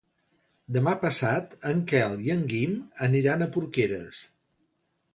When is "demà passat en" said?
0.77-1.85